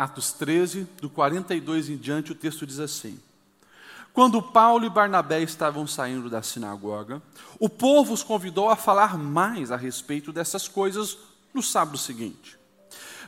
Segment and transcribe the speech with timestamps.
[0.00, 3.20] Atos 13, do 42 em diante, o texto diz assim:
[4.14, 7.20] Quando Paulo e Barnabé estavam saindo da sinagoga,
[7.58, 11.18] o povo os convidou a falar mais a respeito dessas coisas
[11.52, 12.58] no sábado seguinte.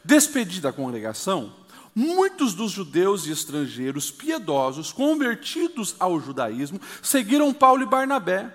[0.02, 1.52] Despedida a congregação,
[1.94, 8.50] muitos dos judeus e estrangeiros piedosos, convertidos ao judaísmo, seguiram Paulo e Barnabé.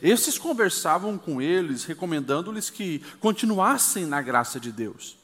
[0.00, 5.20] Esses conversavam com eles, recomendando-lhes que continuassem na graça de Deus.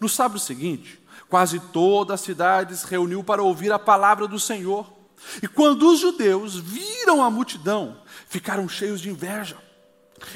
[0.00, 0.98] No sábado seguinte,
[1.30, 4.92] quase toda a cidade se reuniu para ouvir a palavra do Senhor.
[5.40, 7.98] E quando os judeus viram a multidão,
[8.28, 9.56] ficaram cheios de inveja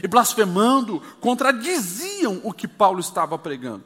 [0.03, 3.85] e blasfemando, contradiziam o que Paulo estava pregando.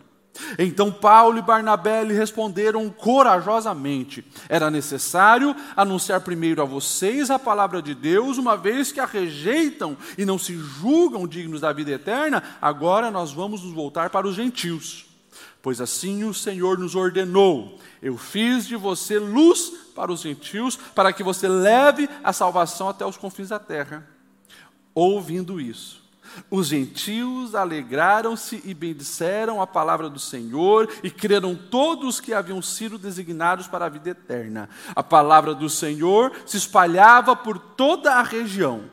[0.56, 7.82] Então Paulo e Barnabé lhe responderam corajosamente: era necessário anunciar primeiro a vocês a palavra
[7.82, 12.42] de Deus, uma vez que a rejeitam e não se julgam dignos da vida eterna,
[12.60, 15.07] agora nós vamos nos voltar para os gentios.
[15.62, 21.12] Pois assim o Senhor nos ordenou: eu fiz de você luz para os gentios, para
[21.12, 24.06] que você leve a salvação até os confins da terra.
[24.94, 26.02] Ouvindo isso,
[26.50, 32.98] os gentios alegraram-se e bendisseram a palavra do Senhor e creram todos que haviam sido
[32.98, 34.68] designados para a vida eterna.
[34.94, 38.84] A palavra do Senhor se espalhava por toda a região.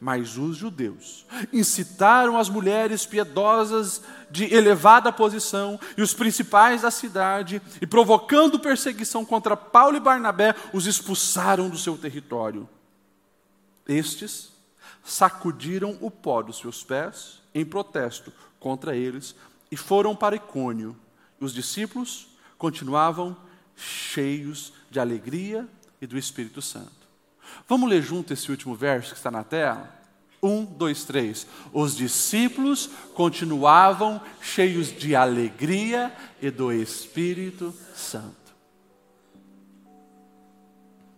[0.00, 4.02] Mas os judeus incitaram as mulheres piedosas
[4.34, 10.56] de elevada posição e os principais da cidade, e provocando perseguição contra Paulo e Barnabé,
[10.72, 12.68] os expulsaram do seu território.
[13.86, 14.50] Estes
[15.04, 19.36] sacudiram o pó dos seus pés em protesto contra eles
[19.70, 20.96] e foram para Icônio.
[21.38, 22.26] Os discípulos
[22.58, 23.36] continuavam
[23.76, 25.68] cheios de alegria
[26.00, 26.90] e do Espírito Santo.
[27.68, 30.03] Vamos ler junto esse último verso que está na tela?
[30.44, 31.46] Um, dois, três.
[31.72, 38.54] Os discípulos continuavam cheios de alegria e do Espírito Santo.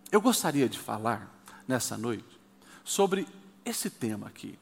[0.09, 1.29] Eu gostaria de falar
[1.67, 2.39] nessa noite
[2.85, 3.27] sobre
[3.65, 4.57] esse tema aqui.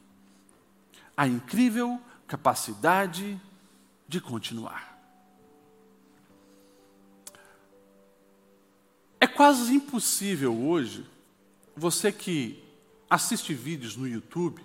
[1.16, 3.40] A incrível capacidade
[4.08, 4.98] de continuar.
[9.20, 11.08] É quase impossível hoje,
[11.76, 12.65] você que
[13.08, 14.62] assiste vídeos no YouTube,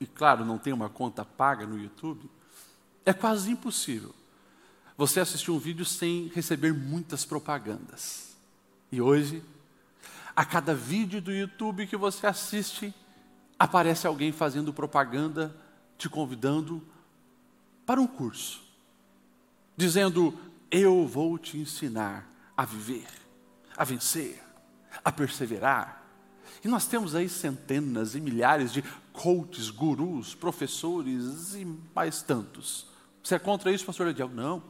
[0.00, 2.30] e claro, não tem uma conta paga no YouTube,
[3.04, 4.14] é quase impossível
[4.96, 8.34] você assistir um vídeo sem receber muitas propagandas.
[8.90, 9.42] E hoje,
[10.34, 12.94] a cada vídeo do YouTube que você assiste,
[13.58, 15.54] aparece alguém fazendo propaganda,
[15.98, 16.82] te convidando
[17.84, 18.62] para um curso,
[19.76, 20.38] dizendo:
[20.70, 23.08] Eu vou te ensinar a viver,
[23.76, 24.42] a vencer,
[25.04, 26.05] a perseverar.
[26.64, 32.86] E nós temos aí centenas e milhares de coaches, gurus, professores e mais tantos.
[33.22, 34.28] Você é contra isso, pastor Ediel?
[34.28, 34.62] Não.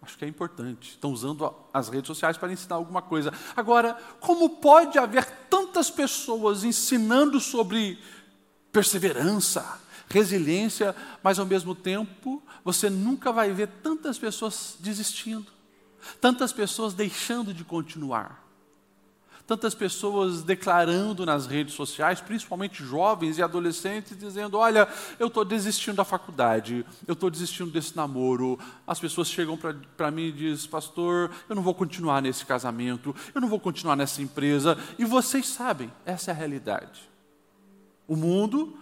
[0.00, 0.90] Acho que é importante.
[0.90, 3.32] Estão usando as redes sociais para ensinar alguma coisa.
[3.56, 7.98] Agora, como pode haver tantas pessoas ensinando sobre
[8.72, 15.46] perseverança, resiliência, mas ao mesmo tempo você nunca vai ver tantas pessoas desistindo,
[16.20, 18.47] tantas pessoas deixando de continuar,
[19.48, 24.86] tantas pessoas declarando nas redes sociais, principalmente jovens e adolescentes, dizendo: Olha,
[25.18, 28.58] eu estou desistindo da faculdade, eu estou desistindo desse namoro.
[28.86, 29.58] As pessoas chegam
[29.96, 33.96] para mim e dizem: Pastor, eu não vou continuar nesse casamento, eu não vou continuar
[33.96, 34.76] nessa empresa.
[34.98, 37.08] E vocês sabem, essa é a realidade.
[38.06, 38.78] O mundo,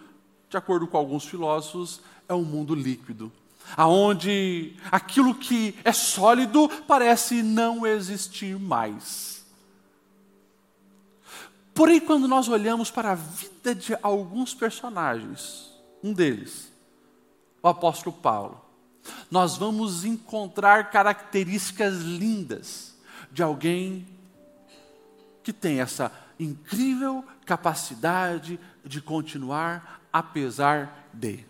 [0.51, 3.33] de acordo com alguns filósofos, é um mundo líquido,
[3.77, 9.36] aonde aquilo que é sólido parece não existir mais.
[11.77, 15.71] Porém, quando nós olhamos para a vida de alguns personagens,
[16.03, 16.73] um deles,
[17.63, 18.65] o apóstolo Paulo,
[19.31, 22.97] nós vamos encontrar características lindas
[23.31, 24.09] de alguém
[25.43, 31.45] que tem essa incrível capacidade de continuar apesar de.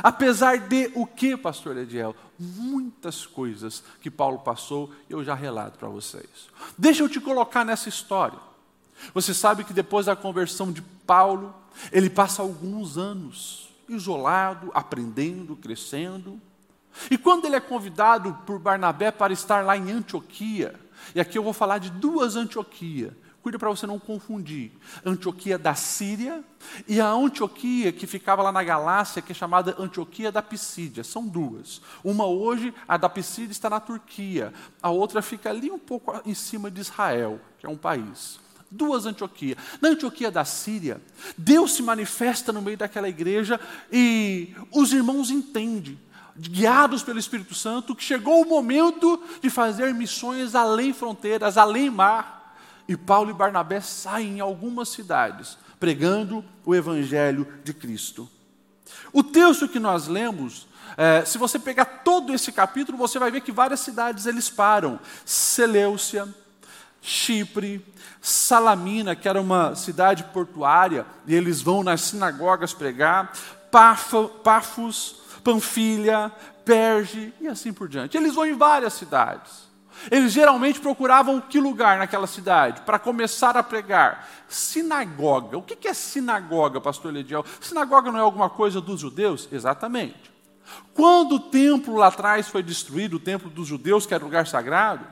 [0.00, 2.14] Apesar de o que, pastor Ediel?
[2.38, 6.48] Muitas coisas que Paulo passou, eu já relato para vocês.
[6.78, 8.47] Deixa eu te colocar nessa história.
[9.14, 11.54] Você sabe que depois da conversão de Paulo,
[11.92, 16.40] ele passa alguns anos isolado, aprendendo, crescendo.
[17.10, 20.74] E quando ele é convidado por Barnabé para estar lá em Antioquia,
[21.14, 23.16] e aqui eu vou falar de duas Antioquia,
[23.48, 24.72] Cuida para você não confundir.
[25.04, 26.44] Antioquia da Síria
[26.88, 31.04] e a Antioquia que ficava lá na Galácia, que é chamada Antioquia da Pisídia.
[31.04, 31.80] São duas.
[32.02, 34.52] Uma hoje, a da Pisídia, está na Turquia.
[34.82, 38.40] A outra fica ali um pouco em cima de Israel, que é um país.
[38.70, 39.58] Duas Antioquias.
[39.80, 41.00] Na Antioquia da Síria,
[41.36, 43.58] Deus se manifesta no meio daquela igreja
[43.90, 45.98] e os irmãos entendem
[46.38, 52.56] guiados pelo Espírito Santo, que chegou o momento de fazer missões além fronteiras, além mar.
[52.86, 58.28] E Paulo e Barnabé saem em algumas cidades, pregando o Evangelho de Cristo.
[59.12, 60.66] O texto que nós lemos,
[60.96, 64.98] é, se você pegar todo esse capítulo, você vai ver que várias cidades eles param.
[65.24, 66.26] Seleucia,
[67.02, 67.84] Chipre,
[68.28, 73.32] Salamina, que era uma cidade portuária, e eles vão nas sinagogas pregar,
[73.70, 76.30] Pafos, Panfilha,
[76.64, 78.16] Perge e assim por diante.
[78.16, 79.66] Eles vão em várias cidades.
[80.10, 84.28] Eles geralmente procuravam que lugar naquela cidade para começar a pregar?
[84.46, 85.56] Sinagoga.
[85.56, 87.44] O que é sinagoga, pastor Lediel?
[87.60, 89.48] Sinagoga não é alguma coisa dos judeus?
[89.50, 90.30] Exatamente.
[90.92, 95.04] Quando o templo lá atrás foi destruído, o templo dos judeus, que era lugar sagrado,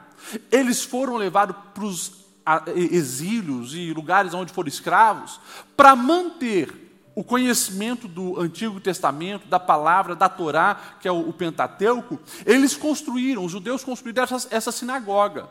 [0.52, 2.25] eles foram levados para os
[2.74, 5.40] exílios e lugares onde foram escravos
[5.76, 12.20] para manter o conhecimento do Antigo Testamento, da palavra, da Torá, que é o, Pentateuco,
[12.44, 15.48] eles construíram, os judeus construíram essa, essa sinagoga.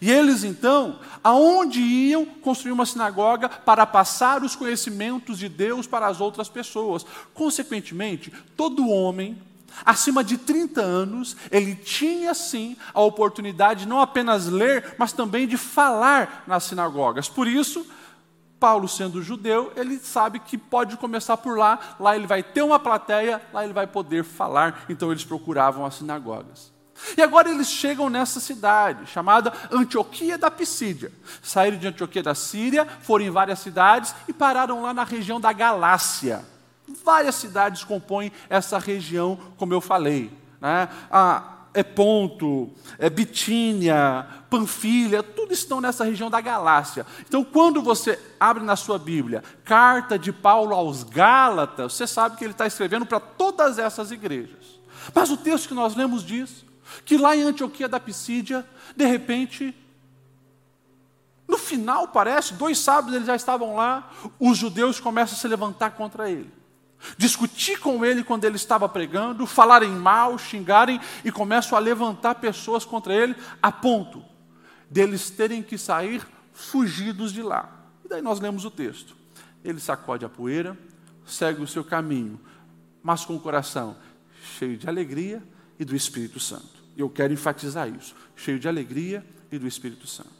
[0.00, 6.06] E eles então, aonde iam construir uma sinagoga para passar os conhecimentos de Deus para
[6.06, 7.06] as outras pessoas?
[7.32, 9.40] Consequentemente, todo homem
[9.84, 15.56] acima de 30 anos, ele tinha sim a oportunidade não apenas ler, mas também de
[15.56, 17.28] falar nas sinagogas.
[17.28, 17.86] Por isso,
[18.58, 22.78] Paulo, sendo judeu, ele sabe que pode começar por lá, lá ele vai ter uma
[22.78, 24.84] plateia, lá ele vai poder falar.
[24.88, 26.74] Então eles procuravam as sinagogas.
[27.16, 31.12] E agora eles chegam nessa cidade, chamada Antioquia da Pisídia.
[31.42, 35.52] Saíram de Antioquia da Síria, foram em várias cidades e pararam lá na região da
[35.52, 36.42] Galácia.
[37.04, 40.30] Várias cidades compõem essa região, como eu falei.
[40.60, 40.88] Né?
[41.10, 47.04] A, é Ponto, é Bitínia, Panfilha, tudo estão nessa região da Galácia.
[47.28, 52.44] Então, quando você abre na sua Bíblia, carta de Paulo aos Gálatas, você sabe que
[52.44, 54.80] ele está escrevendo para todas essas igrejas.
[55.14, 56.64] Mas o texto que nós lemos diz
[57.04, 58.64] que lá em Antioquia da Pisídia,
[58.96, 59.76] de repente,
[61.46, 64.10] no final parece, dois sábados eles já estavam lá,
[64.40, 66.56] os judeus começam a se levantar contra ele
[67.16, 72.84] discutir com ele quando ele estava pregando, falarem mal, xingarem e começam a levantar pessoas
[72.84, 74.24] contra ele, a ponto
[74.90, 77.70] deles terem que sair fugidos de lá.
[78.04, 79.16] E daí nós lemos o texto.
[79.64, 80.76] Ele sacode a poeira,
[81.26, 82.40] segue o seu caminho,
[83.02, 83.96] mas com o coração
[84.58, 85.42] cheio de alegria
[85.78, 86.76] e do Espírito Santo.
[86.96, 90.30] Eu quero enfatizar isso: cheio de alegria e do Espírito Santo.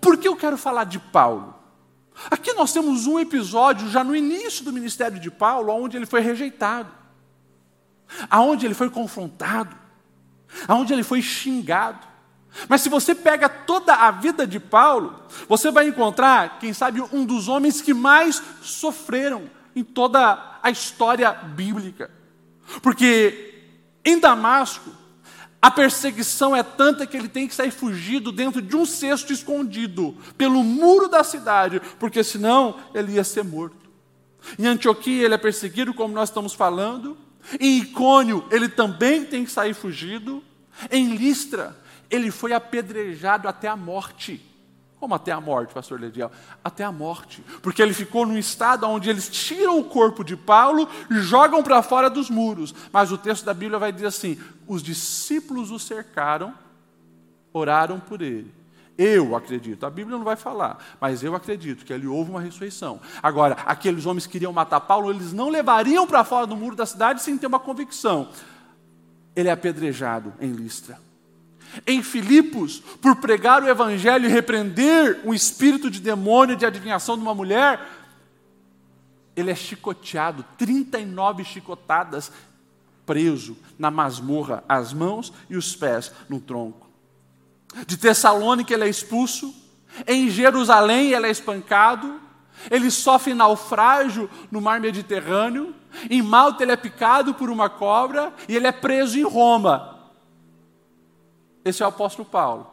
[0.00, 1.54] Por que eu quero falar de Paulo?
[2.30, 6.20] Aqui nós temos um episódio já no início do ministério de Paulo, onde ele foi
[6.20, 6.90] rejeitado,
[8.28, 9.76] aonde ele foi confrontado,
[10.66, 12.06] aonde ele foi xingado.
[12.68, 17.24] Mas se você pega toda a vida de Paulo, você vai encontrar, quem sabe, um
[17.24, 22.10] dos homens que mais sofreram em toda a história bíblica.
[22.82, 23.64] Porque
[24.04, 24.90] em Damasco,
[25.60, 30.16] a perseguição é tanta que ele tem que sair fugido dentro de um cesto escondido,
[30.36, 33.76] pelo muro da cidade, porque senão ele ia ser morto.
[34.56, 37.18] Em Antioquia ele é perseguido, como nós estamos falando.
[37.58, 40.42] Em Icônio ele também tem que sair fugido.
[40.90, 41.76] Em Listra
[42.08, 44.40] ele foi apedrejado até a morte.
[45.00, 46.30] Como até a morte, pastor Lediel?
[46.62, 47.42] Até a morte.
[47.62, 51.82] Porque ele ficou num estado onde eles tiram o corpo de Paulo e jogam para
[51.82, 52.74] fora dos muros.
[52.92, 56.52] Mas o texto da Bíblia vai dizer assim: os discípulos o cercaram,
[57.52, 58.52] oraram por ele.
[58.96, 63.00] Eu acredito, a Bíblia não vai falar, mas eu acredito que ali houve uma ressurreição.
[63.22, 66.84] Agora, aqueles homens que queriam matar Paulo, eles não levariam para fora do muro da
[66.84, 68.30] cidade sem ter uma convicção.
[69.36, 70.98] Ele é apedrejado em Listra
[71.86, 77.22] em Filipos, por pregar o evangelho e repreender um espírito de demônio de adivinhação de
[77.22, 77.80] uma mulher,
[79.36, 82.32] ele é chicoteado, 39 chicotadas,
[83.06, 86.88] preso na masmorra, as mãos e os pés no tronco.
[87.86, 89.54] De Tessalônica ele é expulso,
[90.06, 92.20] em Jerusalém ele é espancado,
[92.70, 95.74] ele sofre naufrágio no mar Mediterrâneo,
[96.10, 99.97] em Malta ele é picado por uma cobra e ele é preso em Roma.
[101.68, 102.66] Esse é o apóstolo Paulo.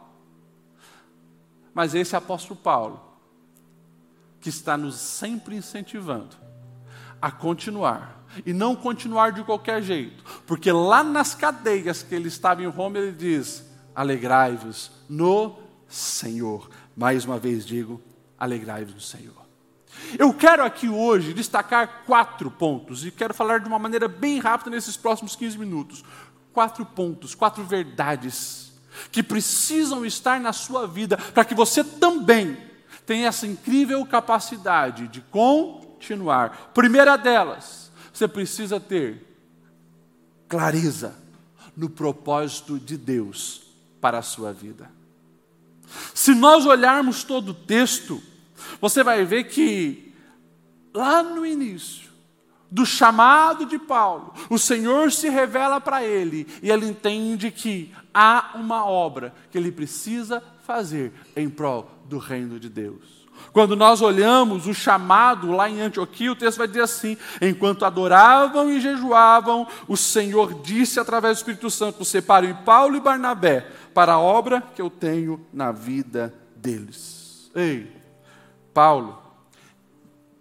[1.74, 3.02] Mas esse é apóstolo Paulo
[4.40, 6.34] que está nos sempre incentivando
[7.20, 8.24] a continuar.
[8.44, 10.24] E não continuar de qualquer jeito.
[10.46, 16.70] Porque lá nas cadeias que ele estava em Roma, ele diz: alegrai-vos no Senhor.
[16.96, 18.00] Mais uma vez digo:
[18.38, 19.46] alegrai-vos no Senhor.
[20.18, 24.70] Eu quero aqui hoje destacar quatro pontos e quero falar de uma maneira bem rápida
[24.70, 26.04] nesses próximos 15 minutos.
[26.52, 28.66] Quatro pontos, quatro verdades
[29.10, 32.56] que precisam estar na sua vida para que você também
[33.04, 36.72] tenha essa incrível capacidade de continuar.
[36.74, 39.24] Primeira delas, você precisa ter
[40.48, 41.16] clareza
[41.76, 43.62] no propósito de Deus
[44.00, 44.90] para a sua vida.
[46.14, 48.20] Se nós olharmos todo o texto,
[48.80, 50.12] você vai ver que
[50.92, 52.05] lá no início
[52.70, 58.52] do chamado de Paulo, o Senhor se revela para ele e ele entende que há
[58.54, 63.26] uma obra que ele precisa fazer em prol do reino de Deus.
[63.52, 68.70] Quando nós olhamos o chamado lá em Antioquia, o texto vai dizer assim: enquanto adoravam
[68.70, 74.18] e jejuavam, o Senhor disse através do Espírito Santo: separem Paulo e Barnabé para a
[74.18, 77.50] obra que eu tenho na vida deles.
[77.54, 77.90] Ei,
[78.74, 79.22] Paulo,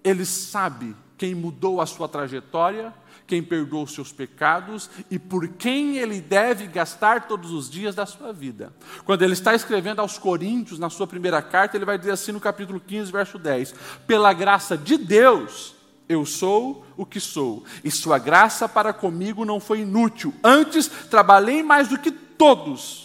[0.03, 2.93] ele sabe quem mudou a sua trajetória,
[3.27, 8.31] quem perdoou seus pecados e por quem ele deve gastar todos os dias da sua
[8.31, 8.74] vida.
[9.03, 12.39] Quando ele está escrevendo aos Coríntios, na sua primeira carta, ele vai dizer assim no
[12.39, 13.74] capítulo 15, verso 10:
[14.05, 15.75] Pela graça de Deus,
[16.07, 20.34] eu sou o que sou, e sua graça para comigo não foi inútil.
[20.43, 23.04] Antes, trabalhei mais do que todos.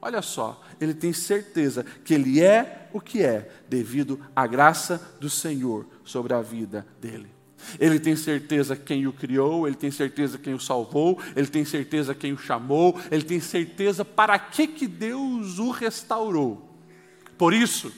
[0.00, 5.28] Olha só, ele tem certeza que ele é o que é, devido à graça do
[5.28, 7.28] Senhor sobre a vida dele.
[7.80, 12.14] Ele tem certeza quem o criou, ele tem certeza quem o salvou, ele tem certeza
[12.14, 16.78] quem o chamou, ele tem certeza para que, que Deus o restaurou.
[17.36, 17.92] Por isso,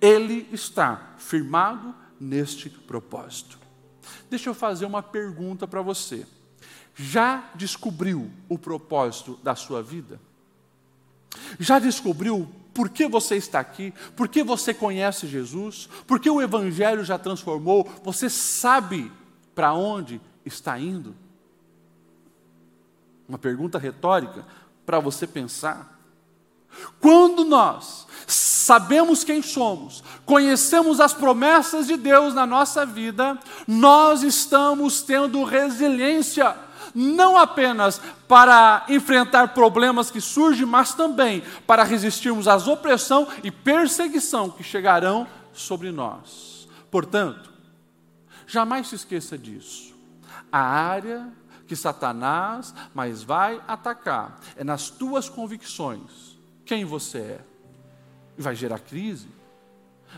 [0.00, 3.58] ele está firmado neste propósito.
[4.30, 6.24] Deixa eu fazer uma pergunta para você.
[6.94, 10.20] Já descobriu o propósito da sua vida?
[11.58, 13.92] Já descobriu por que você está aqui?
[14.16, 15.88] Por que você conhece Jesus?
[16.06, 17.88] Por que o Evangelho já transformou?
[18.02, 19.12] Você sabe
[19.54, 21.14] para onde está indo?
[23.28, 24.46] Uma pergunta retórica
[24.86, 26.00] para você pensar.
[27.00, 35.02] Quando nós sabemos quem somos, conhecemos as promessas de Deus na nossa vida, nós estamos
[35.02, 36.56] tendo resiliência
[36.94, 44.50] não apenas para enfrentar problemas que surgem, mas também para resistirmos às opressão e perseguição
[44.50, 46.68] que chegarão sobre nós.
[46.90, 47.50] Portanto,
[48.46, 49.94] jamais se esqueça disso.
[50.50, 51.32] A área
[51.66, 56.38] que Satanás mais vai atacar é nas tuas convicções.
[56.64, 57.40] Quem você é?
[58.36, 59.28] E vai gerar crise.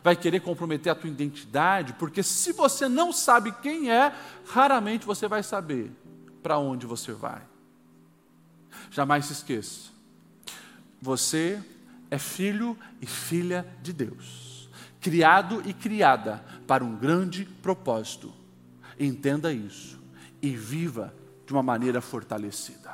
[0.03, 4.13] Vai querer comprometer a tua identidade, porque se você não sabe quem é,
[4.49, 5.93] raramente você vai saber
[6.45, 7.41] para onde você vai.
[8.91, 9.89] Jamais se esqueça.
[11.01, 11.59] Você
[12.11, 14.69] é filho e filha de Deus,
[15.01, 18.31] criado e criada para um grande propósito.
[19.01, 19.99] Entenda isso
[20.43, 21.15] e viva
[21.47, 22.93] de uma maneira fortalecida.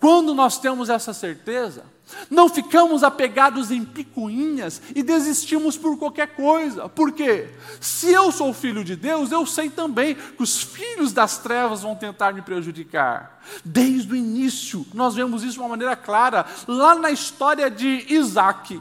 [0.00, 1.84] Quando nós temos essa certeza,
[2.30, 6.88] não ficamos apegados em picuinhas e desistimos por qualquer coisa.
[6.88, 7.50] Por quê?
[7.78, 11.94] Se eu sou filho de Deus, eu sei também que os filhos das trevas vão
[11.94, 13.42] tentar me prejudicar.
[13.62, 18.80] Desde o início, nós vemos isso de uma maneira clara, lá na história de Isaac.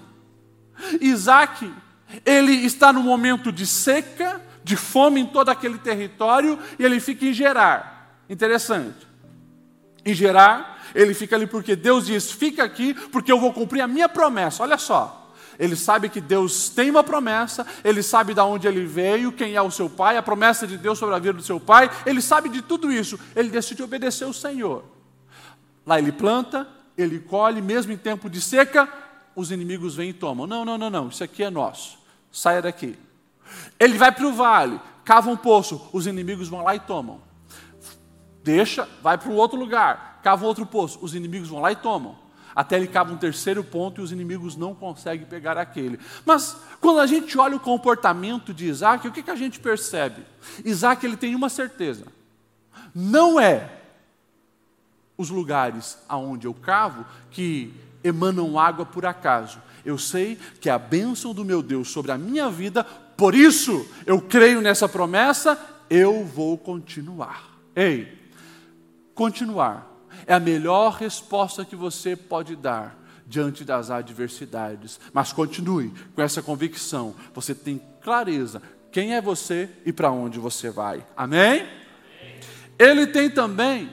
[1.02, 1.70] Isaac,
[2.26, 7.26] ele está no momento de seca, de fome em todo aquele território, e ele fica
[7.26, 8.16] em Gerar.
[8.30, 9.06] Interessante.
[10.06, 13.88] Em Gerar, ele fica ali porque Deus diz: fica aqui, porque eu vou cumprir a
[13.88, 14.64] minha promessa.
[14.64, 15.20] Olha só.
[15.60, 19.62] Ele sabe que Deus tem uma promessa, ele sabe de onde ele veio, quem é
[19.62, 22.48] o seu pai, a promessa de Deus sobre a vida do seu pai, ele sabe
[22.48, 23.20] de tudo isso.
[23.36, 24.86] Ele decide obedecer o Senhor.
[25.86, 26.66] Lá ele planta,
[26.98, 28.88] ele colhe, mesmo em tempo de seca,
[29.36, 30.48] os inimigos vêm e tomam.
[30.48, 32.00] Não, não, não, não, isso aqui é nosso.
[32.32, 32.98] Saia daqui.
[33.78, 37.22] Ele vai para o vale, cava um poço, os inimigos vão lá e tomam.
[38.42, 42.16] Deixa, vai para um outro lugar cava outro poço, os inimigos vão lá e tomam.
[42.56, 46.00] Até ele cava um terceiro ponto e os inimigos não conseguem pegar aquele.
[46.26, 50.24] Mas quando a gente olha o comportamento de Isaac, o que, que a gente percebe?
[50.66, 52.06] Isaac ele tem uma certeza:
[52.94, 53.70] não é
[55.18, 57.74] os lugares aonde eu cavo que
[58.04, 59.62] emanam água por acaso.
[59.86, 64.22] Eu sei que a bênção do meu Deus sobre a minha vida, por isso eu
[64.22, 65.58] creio nessa promessa,
[65.90, 67.44] eu vou continuar.
[67.76, 68.18] Ei,
[69.14, 69.89] continuar
[70.26, 72.98] é a melhor resposta que você pode dar
[73.28, 75.00] diante das adversidades.
[75.14, 77.16] Mas continue com essa convicção.
[77.34, 78.62] Você tem clareza
[78.92, 81.06] quem é você e para onde você vai.
[81.16, 81.68] Amém?
[82.78, 83.90] Ele tem também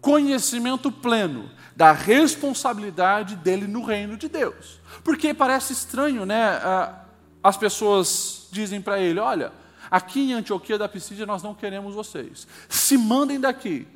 [0.00, 4.80] conhecimento pleno da responsabilidade dele no reino de Deus.
[5.02, 6.60] Porque parece estranho, né?
[7.42, 9.52] As pessoas dizem para ele: olha,
[9.90, 12.46] aqui em Antioquia da Pisídia nós não queremos vocês.
[12.68, 13.86] Se mandem daqui.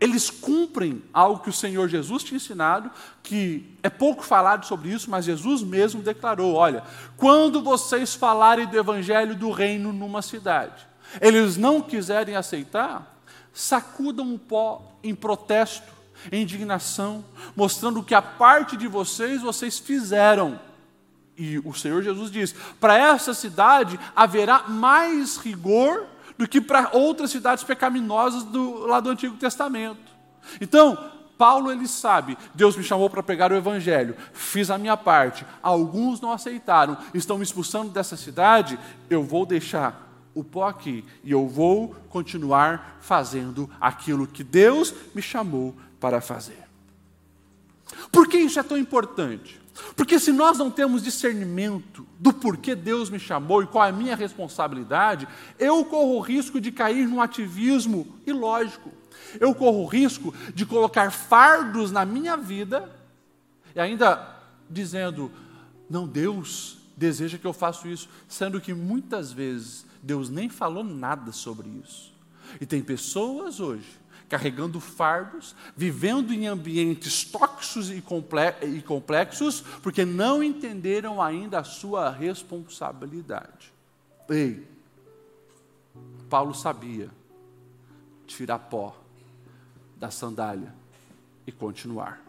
[0.00, 2.90] Eles cumprem algo que o Senhor Jesus tinha ensinado,
[3.22, 6.82] que é pouco falado sobre isso, mas Jesus mesmo declarou: olha,
[7.16, 10.86] quando vocês falarem do evangelho do reino numa cidade,
[11.20, 13.20] eles não quiserem aceitar,
[13.52, 15.92] sacudam o pó em protesto,
[16.32, 17.22] em indignação,
[17.54, 20.58] mostrando que a parte de vocês, vocês fizeram.
[21.36, 26.06] E o Senhor Jesus diz: para essa cidade haverá mais rigor
[26.40, 30.10] do que para outras cidades pecaminosas do, lá do Antigo Testamento.
[30.58, 30.96] Então,
[31.36, 36.18] Paulo ele sabe, Deus me chamou para pregar o evangelho, fiz a minha parte, alguns
[36.18, 38.78] não aceitaram, estão me expulsando dessa cidade,
[39.10, 45.20] eu vou deixar o pó aqui e eu vou continuar fazendo aquilo que Deus me
[45.20, 46.64] chamou para fazer.
[48.10, 49.59] Por que isso é tão importante?
[49.96, 53.92] Porque se nós não temos discernimento do porquê Deus me chamou e qual é a
[53.92, 55.26] minha responsabilidade,
[55.58, 58.90] eu corro o risco de cair num ativismo ilógico
[59.38, 62.90] eu corro o risco de colocar fardos na minha vida
[63.74, 64.36] e ainda
[64.68, 65.30] dizendo:
[65.88, 71.32] não, Deus deseja que eu faça isso, sendo que muitas vezes Deus nem falou nada
[71.32, 72.12] sobre isso.
[72.60, 73.99] E tem pessoas hoje
[74.30, 83.72] carregando fardos, vivendo em ambientes tóxicos e complexos, porque não entenderam ainda a sua responsabilidade.
[84.28, 84.64] Ei,
[86.30, 87.10] Paulo sabia
[88.24, 88.96] tirar pó
[89.96, 90.72] da sandália
[91.44, 92.22] e continuar.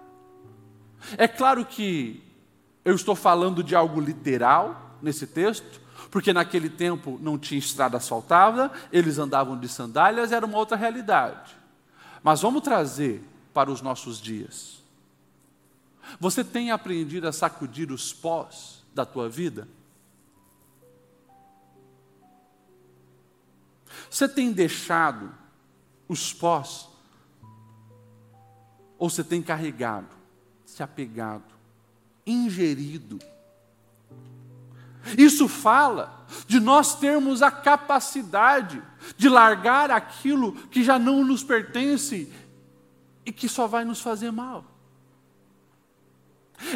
[1.15, 2.23] É claro que
[2.83, 5.79] eu estou falando de algo literal nesse texto,
[6.09, 11.60] porque naquele tempo não tinha estrada asfaltada, eles andavam de sandálias, era uma outra realidade.
[12.23, 13.23] Mas vamos trazer
[13.53, 14.81] para os nossos dias.
[16.19, 19.67] Você tem aprendido a sacudir os pós da tua vida?
[24.09, 25.33] Você tem deixado
[26.07, 26.89] os pós
[28.97, 30.15] ou você tem carregado,
[30.65, 31.53] se apegado,
[32.25, 33.19] ingerido?
[35.17, 38.81] Isso fala de nós termos a capacidade
[39.17, 42.31] de largar aquilo que já não nos pertence
[43.25, 44.63] e que só vai nos fazer mal.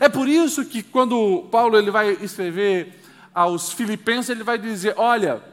[0.01, 2.99] É por isso que quando Paulo ele vai escrever
[3.33, 5.43] aos filipenses, ele vai dizer: "Olha,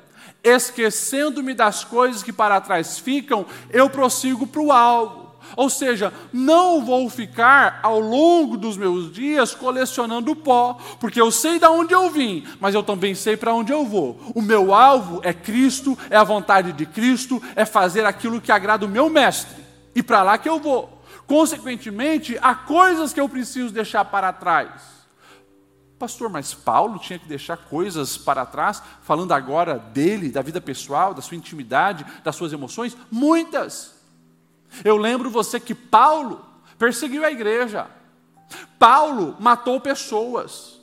[0.43, 5.22] esquecendo-me das coisas que para trás ficam, eu prossigo para o alvo
[5.57, 11.59] ou seja, não vou ficar ao longo dos meus dias colecionando pó, porque eu sei
[11.59, 14.21] de onde eu vim, mas eu também sei para onde eu vou.
[14.35, 18.87] O meu alvo é Cristo, é a vontade de Cristo, é fazer aquilo que agrada
[18.87, 19.63] o meu mestre,
[19.95, 21.03] e para lá que eu vou.
[21.27, 24.93] Consequentemente, há coisas que eu preciso deixar para trás.
[26.03, 31.15] Pastor, mas Paulo tinha que deixar coisas para trás, falando agora dele, da vida pessoal,
[31.15, 32.97] da sua intimidade, das suas emoções?
[33.09, 33.92] Muitas.
[34.85, 36.45] Eu lembro você que Paulo
[36.79, 37.89] perseguiu a igreja.
[38.79, 40.81] Paulo matou pessoas.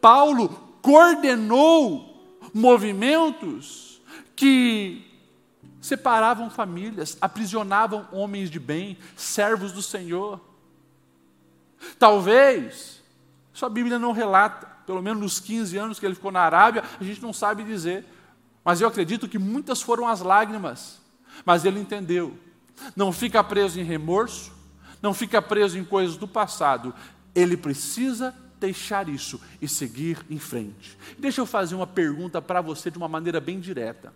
[0.00, 0.48] Paulo
[0.82, 4.00] coordenou movimentos
[4.34, 5.04] que
[5.80, 10.40] separavam famílias, aprisionavam homens de bem, servos do Senhor.
[11.98, 13.02] Talvez,
[13.52, 17.04] sua Bíblia não relata, pelo menos nos 15 anos que ele ficou na Arábia, a
[17.04, 18.04] gente não sabe dizer.
[18.64, 21.00] Mas eu acredito que muitas foram as lágrimas.
[21.44, 22.36] Mas ele entendeu
[22.94, 24.52] não fica preso em remorso,
[25.00, 26.94] não fica preso em coisas do passado.
[27.34, 30.96] Ele precisa deixar isso e seguir em frente.
[31.18, 34.12] Deixa eu fazer uma pergunta para você de uma maneira bem direta.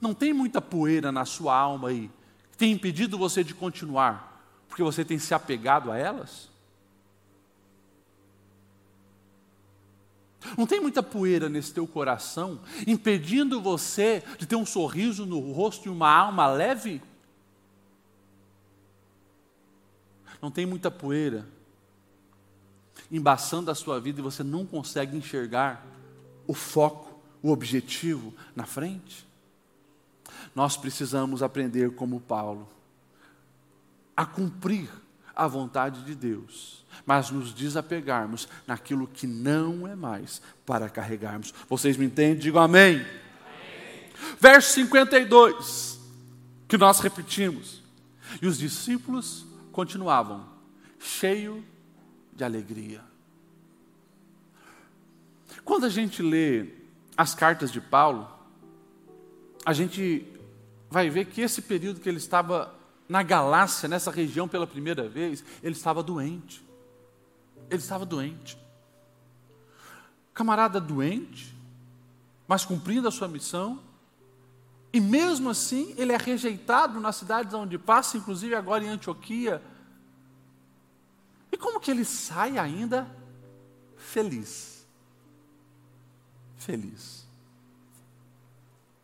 [0.00, 2.10] Não tem muita poeira na sua alma aí
[2.52, 6.48] que tem impedido você de continuar, porque você tem se apegado a elas?
[10.56, 15.86] Não tem muita poeira nesse teu coração impedindo você de ter um sorriso no rosto
[15.86, 17.02] e uma alma leve?
[20.40, 21.46] Não tem muita poeira
[23.10, 25.84] embaçando a sua vida e você não consegue enxergar
[26.46, 29.26] o foco, o objetivo na frente?
[30.54, 32.68] Nós precisamos aprender como Paulo
[34.16, 34.88] a cumprir
[35.34, 41.52] a vontade de Deus, mas nos desapegarmos naquilo que não é mais para carregarmos.
[41.68, 42.38] Vocês me entendem?
[42.38, 42.96] Digam amém.
[42.96, 43.06] amém.
[44.40, 46.00] Verso 52,
[46.66, 47.82] que nós repetimos.
[48.40, 49.44] E os discípulos
[49.76, 50.42] continuavam
[50.98, 51.62] cheio
[52.32, 53.04] de alegria.
[55.66, 56.72] Quando a gente lê
[57.14, 58.26] as cartas de Paulo,
[59.66, 60.26] a gente
[60.88, 62.74] vai ver que esse período que ele estava
[63.06, 66.66] na Galácia, nessa região pela primeira vez, ele estava doente.
[67.68, 68.56] Ele estava doente.
[70.32, 71.54] Camarada doente,
[72.48, 73.82] mas cumprindo a sua missão,
[74.96, 79.60] e mesmo assim, ele é rejeitado nas cidades onde passa, inclusive agora em Antioquia.
[81.52, 83.06] E como que ele sai ainda
[83.94, 84.86] feliz?
[86.56, 87.26] Feliz.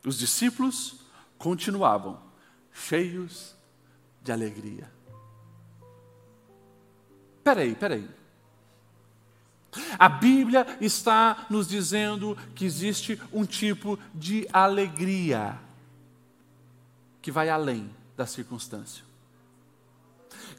[0.03, 1.01] Os discípulos
[1.37, 2.23] continuavam
[2.73, 3.55] cheios
[4.23, 4.91] de alegria.
[7.45, 8.09] Peraí, peraí.
[9.99, 15.61] A Bíblia está nos dizendo que existe um tipo de alegria
[17.23, 19.05] que vai além da circunstância.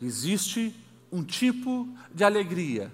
[0.02, 0.74] Existe
[1.12, 2.92] um tipo de alegria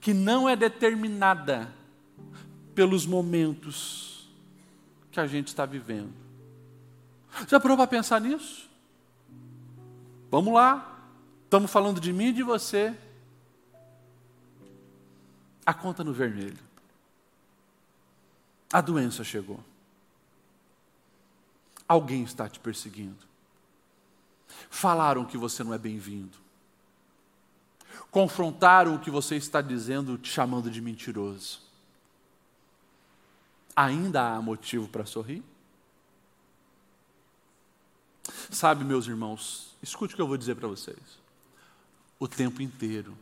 [0.00, 1.72] que não é determinada
[2.74, 4.28] pelos momentos
[5.10, 6.12] que a gente está vivendo.
[7.48, 8.68] Já parou para pensar nisso?
[10.30, 10.96] Vamos lá.
[11.44, 12.94] Estamos falando de mim e de você.
[15.64, 16.58] A conta no vermelho.
[18.72, 19.60] A doença chegou.
[21.88, 23.26] Alguém está te perseguindo.
[24.68, 26.36] Falaram que você não é bem-vindo.
[28.10, 31.60] Confrontaram o que você está dizendo, te chamando de mentiroso.
[33.74, 35.42] Ainda há motivo para sorrir?
[38.50, 41.18] Sabe, meus irmãos, escute o que eu vou dizer para vocês.
[42.18, 43.16] O tempo inteiro,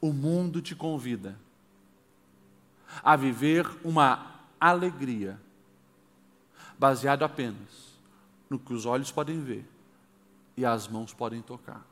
[0.00, 1.38] o mundo te convida
[3.02, 5.38] a viver uma alegria
[6.78, 7.96] baseado apenas
[8.48, 9.66] no que os olhos podem ver
[10.56, 11.84] e as mãos podem tocar.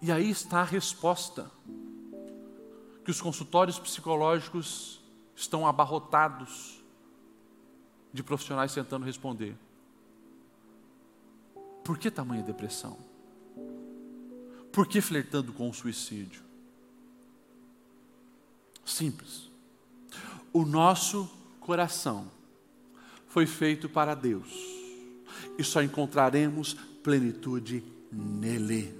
[0.00, 1.50] E aí está a resposta
[3.04, 5.00] que os consultórios psicológicos
[5.34, 6.82] estão abarrotados
[8.12, 9.56] de profissionais tentando responder.
[11.84, 12.98] Por que tamanha depressão?
[14.72, 16.42] Por que flertando com o suicídio?
[18.84, 19.51] Simples.
[20.52, 22.26] O nosso coração
[23.26, 24.48] foi feito para Deus
[25.58, 28.94] e só encontraremos plenitude nele.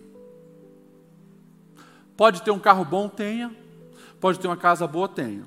[2.17, 3.09] Pode ter um carro bom?
[3.09, 3.55] Tenha.
[4.21, 5.09] Pode ter uma casa boa?
[5.09, 5.45] Tenha.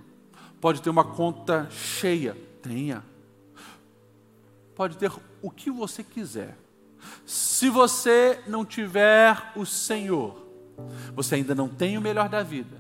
[0.60, 2.36] Pode ter uma conta cheia?
[2.62, 3.04] Tenha
[4.76, 6.56] pode ter o que você quiser.
[7.26, 10.46] Se você não tiver o Senhor,
[11.16, 12.78] você ainda não tem o melhor da vida.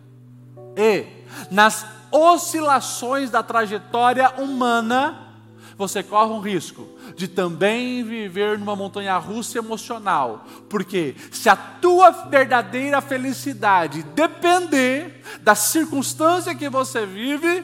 [0.75, 1.05] E
[1.49, 1.85] nas
[2.15, 5.34] oscilações da trajetória humana,
[5.78, 10.45] você corre um risco de também viver numa montanha russa emocional.
[10.69, 17.63] Porque se a tua verdadeira felicidade depender da circunstância que você vive,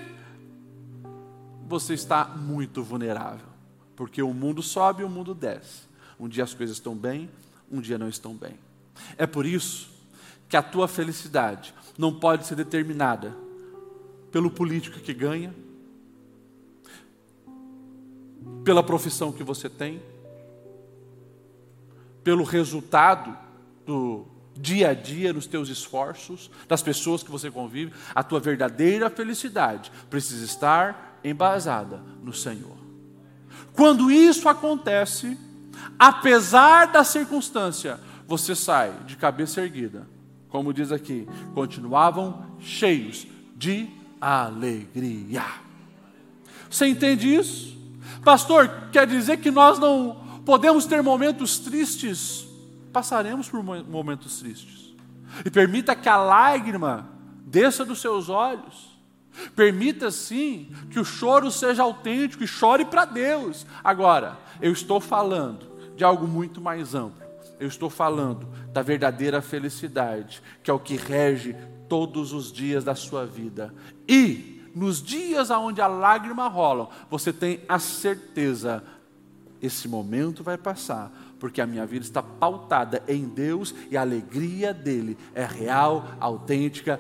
[1.68, 3.48] você está muito vulnerável.
[3.96, 5.90] Porque o mundo sobe e o mundo desce.
[6.20, 7.30] Um dia as coisas estão bem,
[7.72, 8.60] um dia não estão bem.
[9.18, 9.90] É por isso
[10.50, 13.34] que a tua felicidade não pode ser determinada
[14.32, 15.54] pelo político que ganha,
[18.63, 20.02] pela profissão que você tem,
[22.24, 23.38] pelo resultado
[23.86, 27.94] do dia a dia nos teus esforços, das pessoas que você convive.
[28.13, 32.78] A tua verdadeira felicidade precisa estar embasada no Senhor.
[33.74, 35.38] Quando isso acontece,
[35.98, 40.08] apesar da circunstância, você sai de cabeça erguida.
[40.50, 43.89] Como diz aqui, continuavam cheios de
[44.21, 45.43] alegria.
[46.69, 47.77] Você entende isso?
[48.23, 52.45] Pastor, quer dizer que nós não podemos ter momentos tristes?
[52.93, 54.93] Passaremos por momentos tristes.
[55.43, 57.10] E permita que a lágrima
[57.45, 58.91] desça dos seus olhos
[59.55, 63.65] Permita sim que o choro seja autêntico e chore para Deus.
[63.84, 67.21] Agora, eu estou falando de algo muito mais amplo.
[67.60, 71.55] Eu estou falando da verdadeira felicidade, que é o que rege
[71.91, 73.75] todos os dias da sua vida.
[74.08, 78.82] E nos dias onde a lágrima rola, você tem a certeza
[79.62, 84.73] esse momento vai passar, porque a minha vida está pautada em Deus e a alegria
[84.73, 86.97] dele é real, autêntica,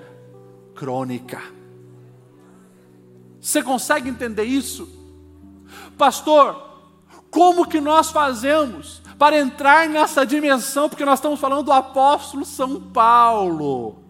[0.75, 1.41] crônica.
[3.39, 4.89] Você consegue entender isso?
[5.97, 6.69] Pastor,
[7.31, 10.89] como que nós fazemos para entrar nessa dimensão?
[10.89, 14.00] Porque nós estamos falando do apóstolo São Paulo.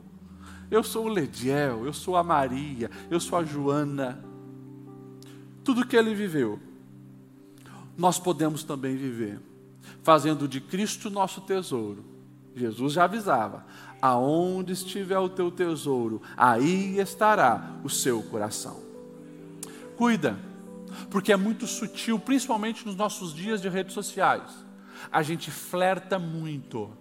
[0.71, 4.23] Eu sou o Lediel, eu sou a Maria, eu sou a Joana.
[5.63, 6.59] Tudo que ele viveu,
[7.97, 9.39] nós podemos também viver,
[10.01, 12.05] fazendo de Cristo nosso tesouro.
[12.55, 13.65] Jesus já avisava:
[14.01, 18.91] aonde estiver o teu tesouro, aí estará o seu coração
[20.01, 20.35] cuida,
[21.11, 24.51] porque é muito sutil, principalmente nos nossos dias de redes sociais.
[25.11, 26.91] A gente flerta muito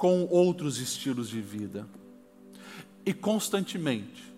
[0.00, 1.86] com outros estilos de vida
[3.04, 4.34] e constantemente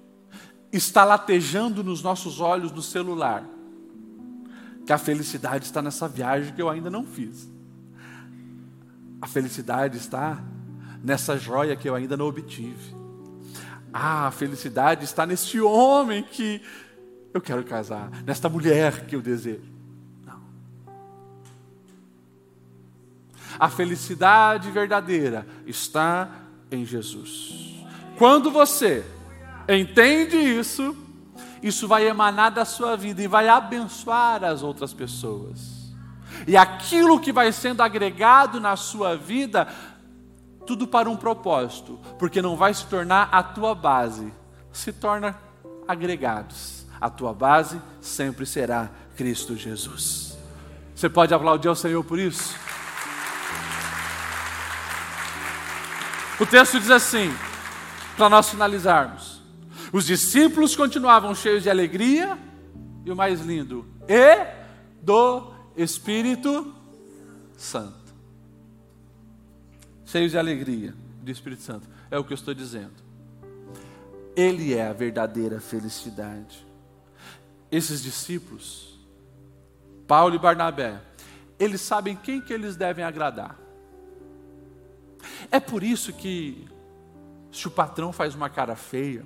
[0.72, 3.48] está latejando nos nossos olhos no celular
[4.84, 7.48] que a felicidade está nessa viagem que eu ainda não fiz.
[9.20, 10.42] A felicidade está
[11.00, 12.96] nessa joia que eu ainda não obtive.
[13.92, 16.60] Ah, a felicidade está neste homem que
[17.32, 19.71] eu quero casar, nesta mulher que eu desejo.
[23.58, 26.28] A felicidade verdadeira está
[26.70, 27.84] em Jesus.
[28.18, 29.04] Quando você
[29.68, 30.96] entende isso,
[31.62, 35.82] isso vai emanar da sua vida e vai abençoar as outras pessoas.
[36.46, 39.68] E aquilo que vai sendo agregado na sua vida,
[40.66, 44.32] tudo para um propósito, porque não vai se tornar a tua base,
[44.72, 45.38] se torna
[45.86, 46.86] agregados.
[47.00, 50.38] A tua base sempre será Cristo Jesus.
[50.94, 52.56] Você pode aplaudir ao Senhor por isso?
[56.40, 57.30] O texto diz assim,
[58.16, 59.42] para nós finalizarmos:
[59.92, 62.38] os discípulos continuavam cheios de alegria,
[63.04, 64.46] e o mais lindo, e
[65.02, 66.74] do Espírito
[67.56, 68.12] Santo.
[70.04, 72.94] Cheios de alegria do Espírito Santo, é o que eu estou dizendo.
[74.34, 76.66] Ele é a verdadeira felicidade.
[77.70, 78.98] Esses discípulos,
[80.06, 81.00] Paulo e Barnabé,
[81.58, 83.61] eles sabem quem que eles devem agradar.
[85.50, 86.66] É por isso que,
[87.50, 89.24] se o patrão faz uma cara feia,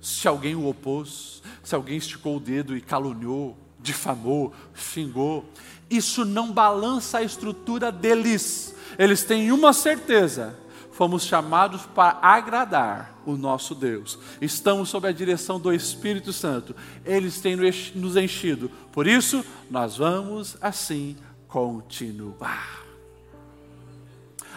[0.00, 5.44] se alguém o opôs, se alguém esticou o dedo e caluniou, difamou, xingou,
[5.90, 8.74] isso não balança a estrutura deles.
[8.98, 10.58] Eles têm uma certeza:
[10.92, 14.18] fomos chamados para agradar o nosso Deus.
[14.40, 16.74] Estamos sob a direção do Espírito Santo.
[17.04, 17.56] Eles têm
[17.94, 18.70] nos enchido.
[18.92, 22.87] Por isso, nós vamos assim continuar.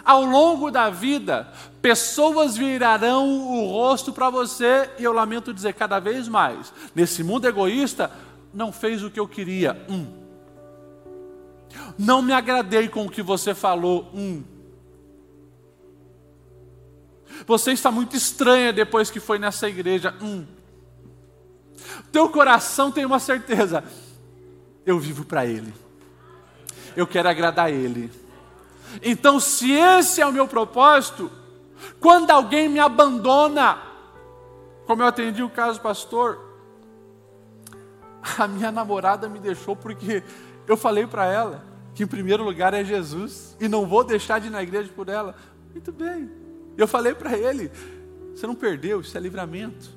[0.04, 6.00] Ao longo da vida, pessoas virarão o rosto para você, e eu lamento dizer cada
[6.00, 8.10] vez mais: nesse mundo egoísta,
[8.52, 9.84] não fez o que eu queria.
[9.88, 10.22] Um.
[11.98, 14.10] Não me agradei com o que você falou.
[14.12, 14.42] Um.
[17.46, 20.14] Você está muito estranha depois que foi nessa igreja.
[20.20, 20.44] Um.
[22.10, 23.82] Teu coração tem uma certeza.
[24.84, 25.72] Eu vivo para Ele.
[26.96, 28.10] Eu quero agradar Ele.
[29.00, 31.30] Então, se esse é o meu propósito,
[32.00, 33.78] quando alguém me abandona,
[34.86, 36.38] como eu atendi o caso pastor,
[38.38, 40.22] a minha namorada me deixou porque
[40.66, 44.46] eu falei para ela que em primeiro lugar é Jesus e não vou deixar de
[44.46, 45.34] ir na igreja por ela.
[45.72, 46.30] Muito bem.
[46.76, 47.70] Eu falei para ele:
[48.34, 49.90] você não perdeu, isso é livramento.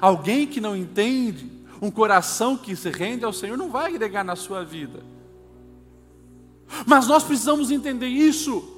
[0.00, 4.36] Alguém que não entende, um coração que se rende ao Senhor, não vai agregar na
[4.36, 5.02] sua vida.
[6.86, 8.76] Mas nós precisamos entender isso.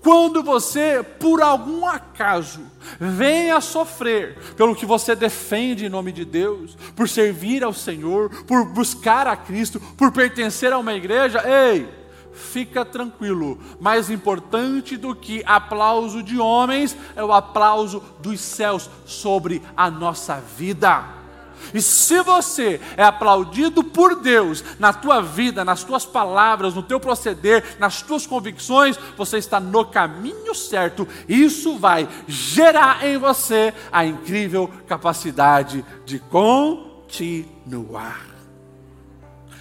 [0.00, 2.60] Quando você, por algum acaso,
[3.00, 8.66] venha sofrer pelo que você defende em nome de Deus, por servir ao Senhor, por
[8.66, 11.88] buscar a Cristo, por pertencer a uma igreja, ei,
[12.34, 13.58] fica tranquilo.
[13.80, 20.36] Mais importante do que aplauso de homens é o aplauso dos céus sobre a nossa
[20.36, 21.23] vida.
[21.72, 27.00] E se você é aplaudido por Deus na tua vida, nas tuas palavras, no teu
[27.00, 31.06] proceder, nas tuas convicções, você está no caminho certo.
[31.28, 37.54] Isso vai gerar em você a incrível capacidade de continuar.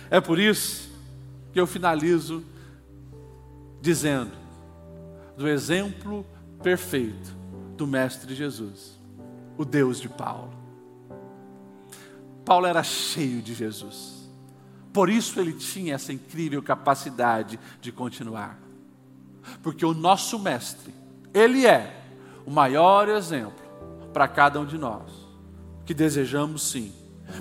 [0.09, 0.91] É por isso
[1.51, 2.43] que eu finalizo
[3.81, 4.31] dizendo
[5.37, 6.25] do exemplo
[6.61, 7.35] perfeito
[7.75, 8.99] do Mestre Jesus,
[9.57, 10.62] o Deus de Paulo.
[12.45, 14.29] Paulo era cheio de Jesus.
[14.91, 18.59] Por isso ele tinha essa incrível capacidade de continuar.
[19.61, 20.93] Porque o nosso mestre,
[21.33, 22.01] ele é
[22.45, 23.63] o maior exemplo
[24.13, 25.11] para cada um de nós,
[25.85, 26.93] que desejamos sim,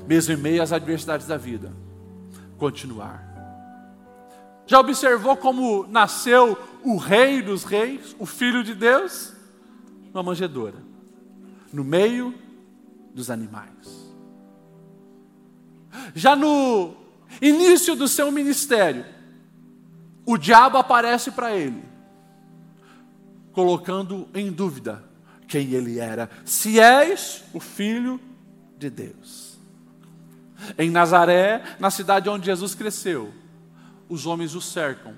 [0.07, 1.73] mesmo em meio às adversidades da vida,
[2.57, 3.31] continuar.
[4.67, 9.35] Já observou como nasceu o Rei dos Reis, o Filho de Deus?
[10.13, 10.79] Numa manjedoura,
[11.73, 12.35] no meio
[13.15, 14.02] dos animais.
[16.15, 16.95] Já no
[17.41, 19.05] início do seu ministério,
[20.25, 21.85] o diabo aparece para ele,
[23.53, 25.05] colocando em dúvida
[25.49, 28.21] quem ele era, se és o filho
[28.79, 29.59] de Deus.
[30.79, 33.33] Em Nazaré, na cidade onde Jesus cresceu,
[34.09, 35.15] os homens o cercam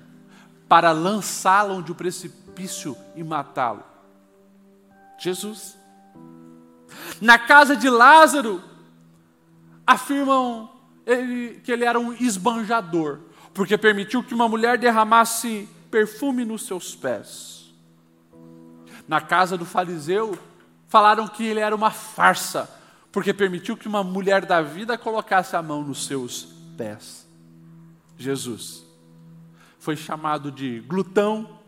[0.67, 3.83] para lançá-lo de um precipício e matá-lo.
[5.17, 5.77] Jesus.
[7.21, 8.61] Na casa de Lázaro,
[9.85, 10.69] afirmam
[11.05, 13.19] ele, que ele era um esbanjador,
[13.53, 17.73] porque permitiu que uma mulher derramasse perfume nos seus pés.
[19.07, 20.37] Na casa do fariseu,
[20.87, 22.69] falaram que ele era uma farsa,
[23.11, 27.25] porque permitiu que uma mulher da vida colocasse a mão nos seus pés.
[28.17, 28.85] Jesus
[29.77, 31.59] foi chamado de glutão,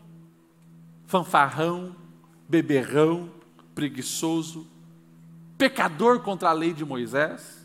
[1.06, 1.94] fanfarrão,
[2.48, 3.30] beberrão,
[3.74, 4.66] preguiçoso,
[5.56, 7.57] pecador contra a lei de Moisés.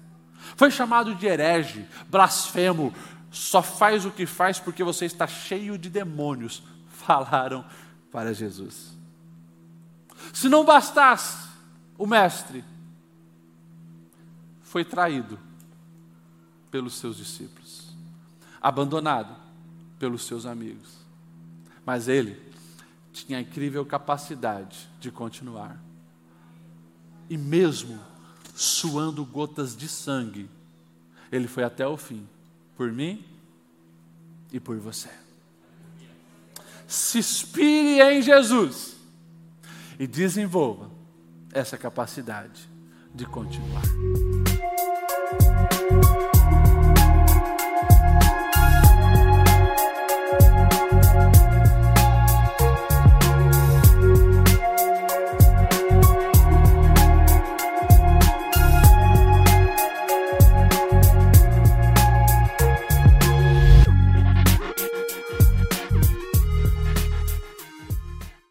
[0.56, 2.94] Foi chamado de herege, blasfemo,
[3.32, 7.66] só faz o que faz porque você está cheio de demônios, falaram
[8.12, 8.94] para Jesus.
[10.32, 11.50] Se não bastasse,
[11.98, 12.64] o mestre
[14.62, 15.40] foi traído
[16.72, 17.96] pelos seus discípulos,
[18.62, 19.36] abandonado
[20.00, 20.98] pelos seus amigos.
[21.86, 22.42] Mas ele
[23.12, 25.78] tinha a incrível capacidade de continuar.
[27.30, 28.00] E mesmo
[28.56, 30.50] suando gotas de sangue,
[31.32, 32.28] ele foi até o fim,
[32.78, 33.26] por mim
[34.52, 35.10] e por você.
[36.88, 38.96] Se inspire em Jesus
[40.00, 40.90] e desenvolva
[41.52, 42.70] essa capacidade
[43.14, 43.84] de continuar.